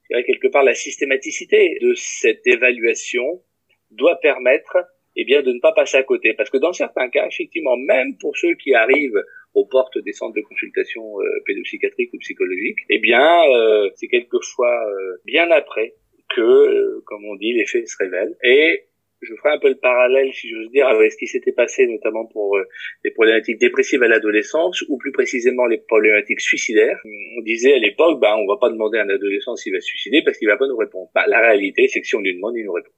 quelque 0.08 0.48
part 0.48 0.64
la 0.64 0.74
systématicité 0.74 1.78
de 1.80 1.94
cette 1.94 2.46
évaluation 2.46 3.42
doit 3.90 4.16
permettre 4.20 4.76
eh 5.16 5.24
bien, 5.24 5.42
de 5.42 5.52
ne 5.52 5.60
pas 5.60 5.72
passer 5.72 5.96
à 5.96 6.02
côté. 6.02 6.34
Parce 6.34 6.50
que 6.50 6.58
dans 6.58 6.72
certains 6.72 7.08
cas, 7.08 7.26
effectivement, 7.26 7.76
même 7.76 8.16
pour 8.18 8.36
ceux 8.36 8.54
qui 8.54 8.74
arrivent 8.74 9.22
aux 9.54 9.64
portes 9.64 9.98
des 9.98 10.12
centres 10.12 10.34
de 10.34 10.42
consultation 10.42 11.02
euh, 11.20 11.24
pédopsychiatrique 11.46 12.12
ou 12.12 12.18
psychologique, 12.18 12.78
eh 12.90 12.98
bien, 12.98 13.42
euh, 13.50 13.88
c'est 13.94 14.08
quelquefois 14.08 14.86
euh, 14.86 15.16
bien 15.24 15.50
après 15.50 15.94
que, 16.34 16.42
euh, 16.42 17.02
comme 17.06 17.24
on 17.24 17.36
dit, 17.36 17.54
les 17.54 17.64
faits 17.64 17.88
se 17.88 17.96
révèlent. 17.98 18.36
Et 18.44 18.82
je 19.22 19.34
ferai 19.34 19.54
un 19.54 19.58
peu 19.58 19.68
le 19.68 19.76
parallèle, 19.76 20.32
si 20.32 20.48
j'ose 20.48 20.70
dire, 20.70 20.86
avec 20.86 21.12
ce 21.12 21.16
qui 21.16 21.26
s'était 21.26 21.52
passé 21.52 21.86
notamment 21.86 22.26
pour 22.26 22.58
les 23.04 23.10
problématiques 23.10 23.58
dépressives 23.58 24.02
à 24.02 24.08
l'adolescence, 24.08 24.82
ou 24.88 24.98
plus 24.98 25.12
précisément 25.12 25.66
les 25.66 25.78
problématiques 25.78 26.40
suicidaires. 26.40 26.98
On 27.04 27.42
disait 27.42 27.74
à 27.74 27.78
l'époque, 27.78 28.20
bah, 28.20 28.36
on 28.38 28.46
va 28.46 28.58
pas 28.60 28.70
demander 28.70 28.98
à 28.98 29.02
un 29.02 29.08
adolescent 29.08 29.56
s'il 29.56 29.72
va 29.72 29.80
se 29.80 29.86
suicider 29.86 30.22
parce 30.22 30.38
qu'il 30.38 30.48
va 30.48 30.56
pas 30.56 30.66
nous 30.66 30.76
répondre. 30.76 31.10
Bah, 31.14 31.24
la 31.26 31.40
réalité, 31.40 31.88
c'est 31.88 32.00
que 32.00 32.06
si 32.06 32.14
on 32.14 32.20
lui 32.20 32.34
demande, 32.34 32.56
il 32.56 32.64
nous 32.64 32.72
répond. 32.72 32.90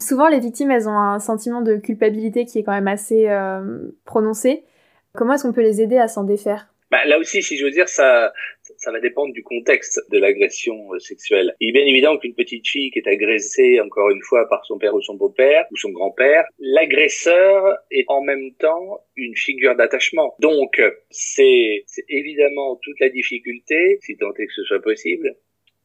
Souvent, 0.00 0.28
les 0.28 0.40
victimes, 0.40 0.70
elles 0.70 0.88
ont 0.88 0.98
un 0.98 1.18
sentiment 1.18 1.60
de 1.60 1.76
culpabilité 1.76 2.44
qui 2.44 2.58
est 2.58 2.62
quand 2.62 2.72
même 2.72 2.88
assez 2.88 3.28
euh, 3.28 3.90
prononcé. 4.04 4.64
Comment 5.12 5.34
est-ce 5.34 5.44
qu'on 5.44 5.52
peut 5.52 5.62
les 5.62 5.82
aider 5.82 5.98
à 5.98 6.08
s'en 6.08 6.24
défaire? 6.24 6.72
Bah, 6.90 7.04
Là 7.06 7.18
aussi, 7.18 7.42
si 7.42 7.56
je 7.56 7.64
veux 7.64 7.70
dire, 7.70 7.88
ça, 7.88 8.32
ça 8.82 8.90
va 8.90 8.98
dépendre 8.98 9.32
du 9.32 9.44
contexte 9.44 10.00
de 10.10 10.18
l'agression 10.18 10.92
euh, 10.92 10.98
sexuelle. 10.98 11.54
Il 11.60 11.68
est 11.68 11.72
bien 11.72 11.86
évident 11.86 12.18
qu'une 12.18 12.34
petite 12.34 12.66
fille 12.66 12.90
qui 12.90 12.98
est 12.98 13.06
agressée, 13.06 13.80
encore 13.80 14.10
une 14.10 14.22
fois, 14.22 14.48
par 14.48 14.64
son 14.66 14.76
père 14.76 14.92
ou 14.92 15.00
son 15.00 15.14
beau-père 15.14 15.66
ou 15.70 15.76
son 15.76 15.90
grand-père, 15.90 16.44
l'agresseur 16.58 17.78
est 17.92 18.04
en 18.08 18.22
même 18.22 18.52
temps 18.58 19.00
une 19.14 19.36
figure 19.36 19.76
d'attachement. 19.76 20.34
Donc, 20.40 20.82
c'est 21.10 21.84
évidemment 22.08 22.80
toute 22.82 22.98
la 22.98 23.08
difficulté, 23.08 23.98
si 24.02 24.16
tant 24.16 24.34
est 24.34 24.46
que 24.46 24.52
ce 24.52 24.64
soit 24.64 24.82
possible, 24.82 25.36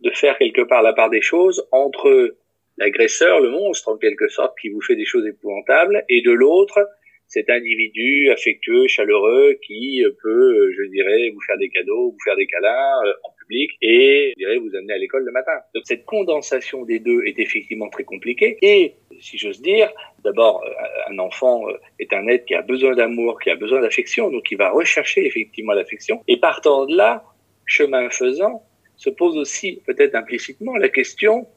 de 0.02 0.10
faire 0.10 0.36
quelque 0.40 0.64
part 0.64 0.82
la 0.82 0.94
part 0.94 1.12
des 1.12 1.22
choses 1.22 1.68
entre 1.72 2.36
l'agresseur, 2.78 3.42
le 3.42 3.52
monstre 3.52 3.90
en 3.90 3.98
quelque 3.98 4.28
sorte, 4.28 4.58
qui 4.60 4.70
vous 4.70 4.82
fait 4.82 4.96
des 4.96 5.06
choses 5.06 5.28
épouvantables, 5.28 6.04
et 6.10 6.22
de 6.24 6.32
l'autre, 6.32 6.80
cet 7.28 7.50
individu 7.50 8.30
affectueux, 8.32 8.88
chaleureux, 8.88 9.56
qui 9.66 10.04
peut, 10.24 10.72
je 10.78 10.84
dirais, 10.90 11.30
vous 11.34 11.42
faire 11.46 11.58
des 11.58 11.70
cadeaux, 11.70 12.12
vous 12.12 12.24
faire 12.24 12.36
des 12.36 12.48
câlins 12.48 13.06
euh, 13.06 13.14
en 13.24 13.32
public 13.40 13.72
et, 13.82 14.34
je 14.38 14.44
dirais, 14.44 14.58
vous 14.58 14.76
amener 14.76 14.94
à 14.94 14.98
l'école 14.98 15.24
le 15.24 15.32
matin. 15.32 15.60
Donc 15.76 15.84
cette 15.86 16.06
condensation 16.06 16.86
des 16.86 17.00
deux 17.00 17.24
est 17.26 17.40
effectivement 17.40 17.90
très 17.90 18.04
compliquée. 18.04 18.58
Et, 18.62 18.94
si 19.20 19.38
j'ose 19.38 19.62
dire, 19.62 19.92
d'abord, 20.24 20.64
euh, 20.64 21.12
un 21.12 21.20
enfant 21.20 21.68
euh, 21.70 21.74
est 22.00 22.14
un 22.14 22.28
être 22.28 22.46
qui 22.46 22.56
a 22.56 22.62
besoin 22.62 22.96
d'amour, 22.96 23.40
qui 23.40 23.50
a 23.50 23.56
besoin 23.56 23.82
d'affection, 23.82 24.30
donc 24.30 24.50
il 24.52 24.58
va 24.58 24.70
rechercher 24.70 25.26
effectivement 25.26 25.74
l'affection. 25.74 26.24
Et 26.28 26.38
partant 26.38 26.86
de 26.86 26.96
là, 26.96 27.24
chemin 27.66 28.10
faisant, 28.10 28.64
se 28.96 29.10
pose 29.10 29.38
aussi 29.38 29.82
peut-être 29.86 30.16
implicitement 30.16 30.76
la 30.78 30.90
question 30.90 31.48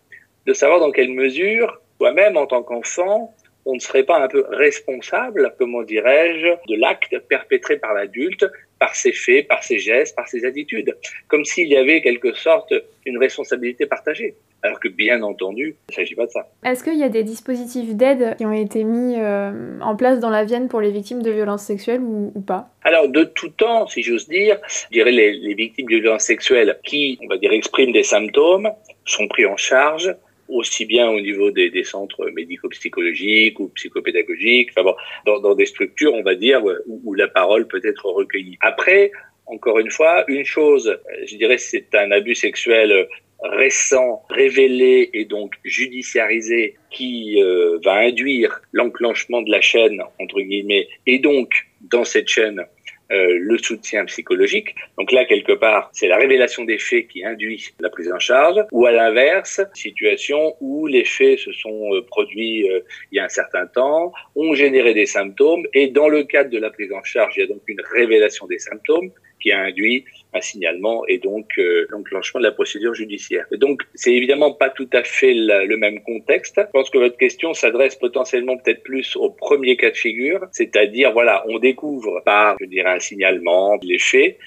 de 0.46 0.52
savoir 0.52 0.80
dans 0.80 0.90
quelle 0.90 1.12
mesure, 1.12 1.80
toi-même 1.98 2.36
en 2.36 2.46
tant 2.46 2.62
qu'enfant, 2.62 3.34
on 3.70 3.74
ne 3.74 3.80
serait 3.80 4.02
pas 4.02 4.18
un 4.18 4.26
peu 4.26 4.44
responsable, 4.50 5.54
comment 5.58 5.82
dirais-je, 5.82 6.48
de 6.72 6.76
l'acte 6.76 7.16
perpétré 7.28 7.78
par 7.78 7.94
l'adulte, 7.94 8.44
par 8.80 8.96
ses 8.96 9.12
faits, 9.12 9.46
par 9.46 9.62
ses 9.62 9.78
gestes, 9.78 10.16
par 10.16 10.26
ses 10.26 10.44
attitudes, 10.44 10.96
comme 11.28 11.44
s'il 11.44 11.68
y 11.68 11.76
avait 11.76 12.02
quelque 12.02 12.32
sorte 12.32 12.74
une 13.06 13.18
responsabilité 13.18 13.86
partagée. 13.86 14.34
Alors 14.62 14.80
que 14.80 14.88
bien 14.88 15.22
entendu, 15.22 15.76
il 15.88 15.92
ne 15.92 15.94
s'agit 15.94 16.14
pas 16.14 16.26
de 16.26 16.32
ça. 16.32 16.48
Est-ce 16.64 16.82
qu'il 16.82 16.98
y 16.98 17.04
a 17.04 17.08
des 17.08 17.22
dispositifs 17.22 17.94
d'aide 17.94 18.36
qui 18.36 18.44
ont 18.44 18.52
été 18.52 18.84
mis 18.84 19.14
euh, 19.18 19.78
en 19.80 19.96
place 19.96 20.18
dans 20.18 20.28
la 20.28 20.44
Vienne 20.44 20.68
pour 20.68 20.80
les 20.80 20.90
victimes 20.90 21.22
de 21.22 21.30
violences 21.30 21.62
sexuelles 21.62 22.00
ou, 22.02 22.40
pas? 22.40 22.68
Alors 22.82 23.08
de 23.08 23.24
tout 23.24 23.50
temps, 23.50 23.86
si 23.86 24.02
j'ose 24.02 24.28
dire, 24.28 24.58
je 24.68 24.88
dirais 24.92 25.12
les, 25.12 25.32
les 25.32 25.54
victimes 25.54 25.86
de 25.88 25.96
violences 25.96 26.24
sexuelles 26.24 26.78
qui, 26.84 27.18
on 27.22 27.28
va 27.28 27.38
dire, 27.38 27.52
expriment 27.52 27.92
des 27.92 28.02
symptômes, 28.02 28.68
sont 29.06 29.28
pris 29.28 29.46
en 29.46 29.56
charge 29.56 30.14
aussi 30.50 30.84
bien 30.84 31.08
au 31.10 31.20
niveau 31.20 31.50
des, 31.50 31.70
des 31.70 31.84
centres 31.84 32.28
médico-psychologiques 32.30 33.60
ou 33.60 33.68
psychopédagogiques, 33.68 34.70
enfin 34.70 34.82
bon, 34.82 34.94
dans, 35.26 35.40
dans, 35.40 35.54
des 35.54 35.66
structures, 35.66 36.14
on 36.14 36.22
va 36.22 36.34
dire, 36.34 36.64
où, 36.64 37.00
où 37.04 37.14
la 37.14 37.28
parole 37.28 37.66
peut 37.66 37.80
être 37.84 38.06
recueillie. 38.06 38.58
Après, 38.60 39.12
encore 39.46 39.78
une 39.78 39.90
fois, 39.90 40.24
une 40.28 40.44
chose, 40.44 40.96
je 41.26 41.36
dirais, 41.36 41.58
c'est 41.58 41.94
un 41.94 42.10
abus 42.12 42.34
sexuel 42.34 43.08
récent, 43.42 44.22
révélé 44.28 45.10
et 45.14 45.24
donc 45.24 45.54
judiciarisé 45.64 46.76
qui 46.90 47.42
euh, 47.42 47.78
va 47.82 47.94
induire 47.94 48.60
l'enclenchement 48.72 49.42
de 49.42 49.50
la 49.50 49.60
chaîne, 49.60 50.02
entre 50.20 50.40
guillemets, 50.40 50.88
et 51.06 51.18
donc 51.18 51.66
dans 51.80 52.04
cette 52.04 52.28
chaîne, 52.28 52.64
euh, 53.12 53.38
le 53.40 53.58
soutien 53.58 54.04
psychologique. 54.04 54.74
Donc 54.98 55.10
là, 55.10 55.24
quelque 55.24 55.52
part, 55.52 55.90
c'est 55.92 56.06
la 56.06 56.16
révélation 56.16 56.64
des 56.64 56.78
faits 56.78 57.08
qui 57.08 57.24
induit 57.24 57.70
la 57.80 57.90
prise 57.90 58.10
en 58.12 58.18
charge, 58.18 58.60
ou 58.72 58.86
à 58.86 58.92
l'inverse, 58.92 59.60
situation 59.74 60.54
où 60.60 60.86
les 60.86 61.04
faits 61.04 61.38
se 61.38 61.52
sont 61.52 61.94
euh, 61.94 62.02
produits 62.02 62.70
euh, 62.70 62.80
il 63.10 63.16
y 63.16 63.18
a 63.18 63.24
un 63.24 63.28
certain 63.28 63.66
temps, 63.66 64.12
ont 64.36 64.54
généré 64.54 64.94
des 64.94 65.06
symptômes, 65.06 65.64
et 65.74 65.88
dans 65.88 66.08
le 66.08 66.24
cadre 66.24 66.50
de 66.50 66.58
la 66.58 66.70
prise 66.70 66.92
en 66.92 67.02
charge, 67.02 67.34
il 67.36 67.40
y 67.40 67.42
a 67.42 67.46
donc 67.46 67.62
une 67.66 67.82
révélation 67.92 68.46
des 68.46 68.58
symptômes 68.58 69.10
qui 69.40 69.52
a 69.52 69.60
induit 69.60 70.04
un 70.32 70.40
signalement 70.40 71.06
et 71.06 71.18
donc 71.18 71.46
euh, 71.58 71.86
l'enclenchement 71.90 72.40
de 72.40 72.46
la 72.46 72.52
procédure 72.52 72.94
judiciaire. 72.94 73.46
Donc, 73.52 73.82
c'est 73.94 74.12
évidemment 74.12 74.52
pas 74.52 74.70
tout 74.70 74.88
à 74.92 75.02
fait 75.02 75.34
le 75.34 75.76
même 75.76 76.00
contexte. 76.02 76.56
Je 76.58 76.70
pense 76.72 76.90
que 76.90 76.98
votre 76.98 77.16
question 77.16 77.52
s'adresse 77.54 77.96
potentiellement 77.96 78.56
peut-être 78.56 78.82
plus 78.82 79.16
au 79.16 79.30
premier 79.30 79.76
cas 79.76 79.90
de 79.90 79.96
figure, 79.96 80.40
c'est-à-dire, 80.52 81.12
voilà, 81.12 81.44
on 81.48 81.58
découvre 81.58 82.22
par, 82.24 82.56
je 82.60 82.66
dirais, 82.66 82.90
un 82.90 83.00
signalement 83.00 83.78
les 83.82 83.98
faits. 83.98 84.38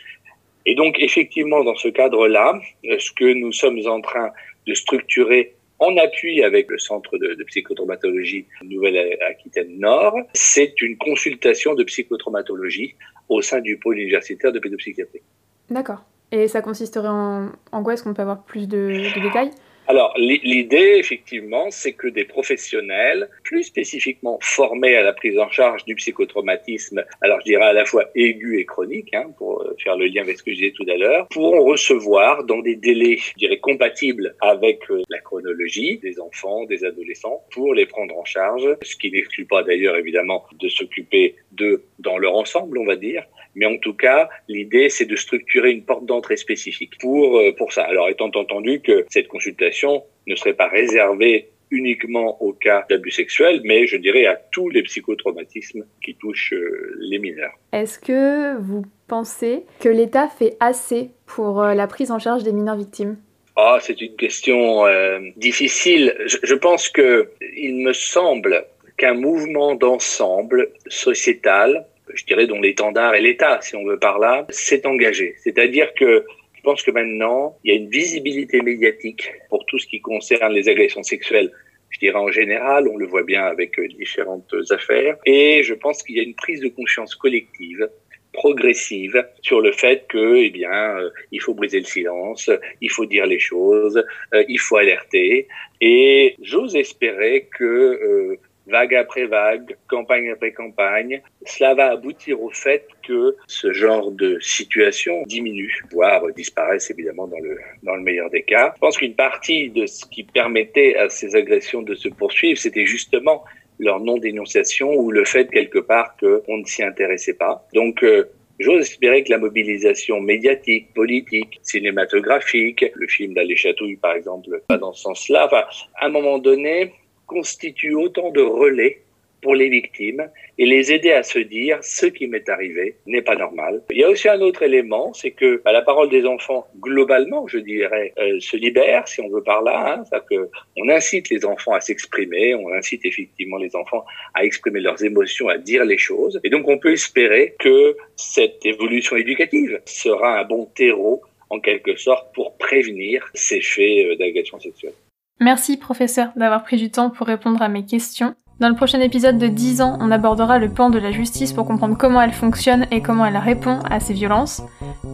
Et 0.65 0.75
donc, 0.75 0.97
effectivement, 0.99 1.63
dans 1.63 1.75
ce 1.75 1.89
cadre-là, 1.89 2.61
ce 2.83 3.11
que 3.11 3.33
nous 3.33 3.51
sommes 3.51 3.85
en 3.85 3.99
train 4.01 4.31
de 4.65 4.73
structurer 4.73 5.55
en 5.79 5.97
appui 5.97 6.41
avec 6.41 6.69
le 6.69 6.77
centre 6.77 7.17
de, 7.17 7.33
de 7.33 7.43
psychotraumatologie 7.43 8.45
Nouvelle-Aquitaine 8.63 9.79
Nord, 9.79 10.15
c'est 10.33 10.81
une 10.81 10.97
consultation 10.97 11.73
de 11.73 11.83
psychotraumatologie 11.83 12.95
au 13.29 13.41
sein 13.41 13.61
du 13.61 13.77
pôle 13.77 13.97
universitaire 13.97 14.51
de 14.51 14.59
pédopsychiatrie. 14.59 15.21
D'accord. 15.69 16.03
Et 16.31 16.47
ça 16.47 16.61
consisterait 16.61 17.07
en, 17.07 17.49
en 17.71 17.83
quoi? 17.83 17.93
Est-ce 17.93 18.03
qu'on 18.03 18.13
peut 18.13 18.21
avoir 18.21 18.43
plus 18.43 18.67
de, 18.67 18.77
de 18.77 19.21
détails? 19.21 19.51
Alors, 19.87 20.13
l'idée, 20.17 20.95
effectivement, 20.97 21.69
c'est 21.69 21.93
que 21.93 22.07
des 22.07 22.23
professionnels, 22.23 23.29
plus 23.43 23.63
spécifiquement 23.63 24.39
formés 24.41 24.95
à 24.95 25.03
la 25.03 25.13
prise 25.13 25.37
en 25.37 25.49
charge 25.49 25.83
du 25.83 25.95
psychotraumatisme, 25.95 27.03
alors 27.21 27.39
je 27.41 27.45
dirais 27.45 27.65
à 27.65 27.73
la 27.73 27.85
fois 27.85 28.05
aigu 28.15 28.59
et 28.59 28.65
chronique, 28.65 29.13
hein, 29.13 29.25
pour 29.37 29.61
euh, 29.61 29.75
faire 29.83 29.97
le 29.97 30.05
lien 30.05 30.21
avec 30.21 30.37
ce 30.37 30.43
que 30.43 30.51
je 30.51 30.55
disais 30.55 30.71
tout 30.71 30.85
à 30.89 30.95
l'heure, 30.95 31.27
pourront 31.29 31.65
recevoir 31.65 32.45
dans 32.45 32.59
des 32.59 32.75
délais, 32.75 33.17
je 33.17 33.33
dirais, 33.37 33.59
compatibles 33.59 34.35
avec 34.39 34.89
euh, 34.89 35.01
la 35.09 35.19
chronologie 35.19 35.97
des 35.97 36.19
enfants, 36.19 36.63
des 36.65 36.85
adolescents, 36.85 37.43
pour 37.51 37.73
les 37.73 37.85
prendre 37.85 38.17
en 38.17 38.25
charge, 38.25 38.67
ce 38.83 38.95
qui 38.95 39.11
n'exclut 39.11 39.45
pas 39.45 39.63
d'ailleurs, 39.63 39.97
évidemment, 39.97 40.45
de 40.59 40.69
s'occuper 40.69 41.35
d'eux 41.51 41.83
dans 41.99 42.17
leur 42.17 42.35
ensemble, 42.35 42.77
on 42.77 42.85
va 42.85 42.95
dire, 42.95 43.23
mais 43.55 43.65
en 43.65 43.77
tout 43.77 43.93
cas, 43.93 44.29
l'idée, 44.47 44.89
c'est 44.89 45.05
de 45.05 45.15
structurer 45.15 45.71
une 45.71 45.83
porte 45.83 46.05
d'entrée 46.05 46.37
spécifique 46.37 46.97
pour, 46.99 47.37
euh, 47.37 47.51
pour 47.55 47.73
ça. 47.73 47.83
Alors, 47.83 48.09
étant 48.09 48.31
entendu 48.33 48.81
que 48.81 49.05
cette 49.09 49.27
consultation 49.27 50.03
ne 50.27 50.35
serait 50.35 50.53
pas 50.53 50.67
réservée 50.67 51.49
uniquement 51.73 52.41
au 52.41 52.53
cas 52.53 52.85
d'abus 52.89 53.11
sexuels, 53.11 53.61
mais 53.63 53.87
je 53.87 53.97
dirais 53.97 54.25
à 54.27 54.35
tous 54.35 54.69
les 54.69 54.83
psychotraumatismes 54.83 55.85
qui 56.03 56.15
touchent 56.15 56.53
euh, 56.53 56.95
les 56.99 57.17
mineurs. 57.17 57.53
Est-ce 57.71 57.97
que 57.99 58.57
vous 58.59 58.83
pensez 59.07 59.63
que 59.79 59.89
l'État 59.89 60.27
fait 60.27 60.55
assez 60.59 61.09
pour 61.25 61.61
euh, 61.61 61.73
la 61.73 61.87
prise 61.87 62.11
en 62.11 62.19
charge 62.19 62.43
des 62.43 62.53
mineurs 62.53 62.77
victimes? 62.77 63.17
Ah, 63.55 63.79
c'est 63.81 63.99
une 64.01 64.15
question 64.15 64.85
euh, 64.85 65.19
difficile. 65.35 66.15
Je, 66.25 66.37
je 66.43 66.55
pense 66.55 66.89
que 66.89 67.31
il 67.55 67.77
me 67.77 67.93
semble 67.93 68.65
qu'un 68.97 69.15
mouvement 69.15 69.73
d'ensemble 69.73 70.69
sociétal 70.87 71.87
je 72.13 72.25
dirais, 72.25 72.47
dont 72.47 72.61
l'étendard 72.61 73.15
est 73.15 73.21
l'État, 73.21 73.59
si 73.61 73.75
on 73.75 73.85
veut 73.85 73.99
par 73.99 74.19
là, 74.19 74.45
s'est 74.49 74.85
engagé. 74.85 75.35
C'est-à-dire 75.37 75.93
que 75.93 76.25
je 76.53 76.61
pense 76.61 76.81
que 76.81 76.91
maintenant, 76.91 77.57
il 77.63 77.73
y 77.73 77.75
a 77.75 77.77
une 77.77 77.89
visibilité 77.89 78.61
médiatique 78.61 79.31
pour 79.49 79.65
tout 79.65 79.79
ce 79.79 79.87
qui 79.87 79.99
concerne 80.01 80.53
les 80.53 80.69
agressions 80.69 81.03
sexuelles. 81.03 81.51
Je 81.89 81.99
dirais 81.99 82.17
en 82.17 82.31
général, 82.31 82.87
on 82.87 82.97
le 82.97 83.05
voit 83.05 83.23
bien 83.23 83.43
avec 83.43 83.77
euh, 83.77 83.87
différentes 83.87 84.53
affaires. 84.71 85.17
Et 85.25 85.61
je 85.63 85.73
pense 85.73 86.01
qu'il 86.01 86.15
y 86.15 86.19
a 86.19 86.23
une 86.23 86.35
prise 86.35 86.61
de 86.61 86.69
conscience 86.69 87.15
collective 87.15 87.87
progressive 88.33 89.25
sur 89.41 89.61
le 89.61 89.71
fait 89.71 90.05
que, 90.09 90.35
eh 90.35 90.49
bien, 90.49 90.97
euh, 90.97 91.09
il 91.31 91.39
faut 91.39 91.53
briser 91.53 91.79
le 91.79 91.85
silence, 91.85 92.49
il 92.81 92.91
faut 92.91 93.05
dire 93.05 93.25
les 93.25 93.39
choses, 93.39 94.03
euh, 94.33 94.43
il 94.49 94.59
faut 94.59 94.77
alerter. 94.77 95.47
Et 95.79 96.35
j'ose 96.41 96.75
espérer 96.75 97.47
que 97.57 97.63
euh, 97.63 98.39
vague 98.67 98.95
après 98.95 99.25
vague, 99.25 99.75
campagne 99.87 100.31
après 100.31 100.51
campagne, 100.51 101.21
cela 101.45 101.73
va 101.73 101.91
aboutir 101.91 102.41
au 102.41 102.49
fait 102.49 102.87
que 103.05 103.35
ce 103.47 103.73
genre 103.73 104.11
de 104.11 104.39
situation 104.39 105.23
diminue, 105.25 105.83
voire 105.91 106.23
disparaisse 106.35 106.89
évidemment 106.89 107.27
dans 107.27 107.39
le, 107.39 107.57
dans 107.83 107.95
le 107.95 108.01
meilleur 108.01 108.29
des 108.29 108.43
cas. 108.43 108.71
Je 108.75 108.79
pense 108.79 108.97
qu'une 108.97 109.15
partie 109.15 109.69
de 109.69 109.85
ce 109.85 110.05
qui 110.05 110.23
permettait 110.23 110.95
à 110.95 111.09
ces 111.09 111.35
agressions 111.35 111.81
de 111.81 111.95
se 111.95 112.07
poursuivre, 112.07 112.59
c'était 112.59 112.85
justement 112.85 113.43
leur 113.79 113.99
non-dénonciation 113.99 114.93
ou 114.93 115.11
le 115.11 115.25
fait 115.25 115.49
quelque 115.49 115.79
part 115.79 116.15
qu'on 116.17 116.57
ne 116.57 116.65
s'y 116.65 116.83
intéressait 116.83 117.33
pas. 117.33 117.67
Donc, 117.73 118.03
euh, 118.03 118.29
J'ose 118.59 118.81
espérer 118.81 119.23
que 119.23 119.31
la 119.31 119.39
mobilisation 119.39 120.21
médiatique, 120.21 120.93
politique, 120.93 121.59
cinématographique, 121.63 122.85
le 122.93 123.07
film 123.07 123.33
d'Alé 123.33 123.55
Chatouille 123.55 123.95
par 123.95 124.13
exemple, 124.13 124.61
pas 124.67 124.77
dans 124.77 124.93
ce 124.93 125.01
sens-là, 125.01 125.47
enfin, 125.47 125.63
à 125.99 126.05
un 126.05 126.09
moment 126.09 126.37
donné, 126.37 126.93
constitue 127.33 127.95
autant 127.95 128.29
de 128.29 128.41
relais 128.41 129.01
pour 129.43 129.53
les 129.53 129.69
victimes 129.69 130.23
et 130.57 130.65
les 130.65 130.91
aider 130.91 131.11
à 131.11 131.21
se 131.21 131.37
dire 131.37 131.77
ce 131.81 132.05
qui 132.05 132.27
m'est 132.27 132.47
arrivé 132.47 132.95
n'est 133.05 133.21
pas 133.21 133.35
normal. 133.35 133.81
Il 133.91 133.97
y 133.97 134.03
a 134.03 134.09
aussi 134.09 134.29
un 134.29 134.39
autre 134.39 134.63
élément, 134.63 135.13
c'est 135.13 135.31
que 135.31 135.61
bah, 135.63 135.73
la 135.73 135.81
parole 135.81 136.09
des 136.09 136.25
enfants, 136.25 136.65
globalement, 136.79 137.47
je 137.47 137.59
dirais, 137.59 138.13
euh, 138.17 138.39
se 138.39 138.55
libère, 138.55 139.07
si 139.07 139.19
on 139.19 139.29
veut 139.29 139.43
par 139.43 139.61
là. 139.61 140.03
Hein, 140.11 140.19
que 140.29 140.49
on 140.77 140.87
incite 140.89 141.29
les 141.29 141.43
enfants 141.45 141.73
à 141.73 141.81
s'exprimer, 141.81 142.55
on 142.55 142.71
incite 142.71 143.03
effectivement 143.03 143.57
les 143.57 143.75
enfants 143.75 144.05
à 144.33 144.45
exprimer 144.45 144.79
leurs 144.79 145.03
émotions, 145.03 145.49
à 145.49 145.57
dire 145.57 145.83
les 145.83 145.97
choses. 145.97 146.39
Et 146.45 146.49
donc 146.49 146.67
on 146.69 146.77
peut 146.77 146.93
espérer 146.93 147.55
que 147.59 147.97
cette 148.15 148.65
évolution 148.65 149.17
éducative 149.17 149.81
sera 149.85 150.39
un 150.39 150.45
bon 150.45 150.65
terreau 150.75 151.21
en 151.49 151.59
quelque 151.59 151.95
sorte 151.97 152.33
pour 152.33 152.57
prévenir 152.57 153.29
ces 153.33 153.61
faits 153.61 154.05
euh, 154.05 154.15
d'agression 154.15 154.59
sexuelle. 154.59 154.93
Merci 155.39 155.77
professeur 155.77 156.29
d'avoir 156.35 156.63
pris 156.63 156.77
du 156.77 156.91
temps 156.91 157.09
pour 157.09 157.27
répondre 157.27 157.61
à 157.61 157.67
mes 157.67 157.85
questions. 157.85 158.35
Dans 158.59 158.69
le 158.69 158.75
prochain 158.75 159.01
épisode 159.01 159.37
de 159.37 159.47
10 159.47 159.81
ans, 159.81 159.97
on 159.99 160.11
abordera 160.11 160.59
le 160.59 160.69
pan 160.69 160.89
de 160.89 160.99
la 160.99 161.11
justice 161.11 161.53
pour 161.53 161.65
comprendre 161.65 161.97
comment 161.97 162.21
elle 162.21 162.33
fonctionne 162.33 162.85
et 162.91 163.01
comment 163.01 163.25
elle 163.25 163.37
répond 163.37 163.79
à 163.89 163.99
ces 163.99 164.13
violences. 164.13 164.61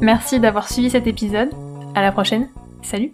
Merci 0.01 0.39
d'avoir 0.39 0.69
suivi 0.69 0.89
cet 0.89 1.07
épisode. 1.07 1.49
À 1.95 2.01
la 2.01 2.11
prochaine. 2.11 2.49
Salut 2.81 3.11